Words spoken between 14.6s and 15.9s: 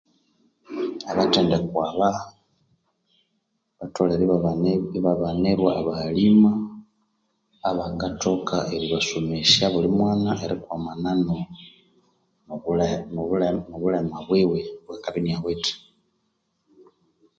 obwakabya inawithe